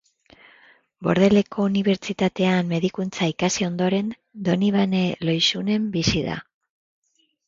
Bordeleko 1.07 1.65
Unibertsitatean 1.65 2.71
medikuntza 2.71 3.27
ikasi 3.33 3.67
ondoren, 3.67 4.09
Donibane 4.47 5.03
Lohizunen 5.29 5.85
bizi 5.99 6.25
da. 6.29 6.39